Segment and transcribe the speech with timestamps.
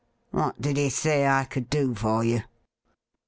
[0.31, 2.41] 'What did he say I could do for you